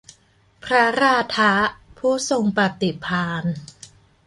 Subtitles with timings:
[0.63, 1.53] พระราธะ
[1.97, 3.45] ผู้ทรงปฎิภาณ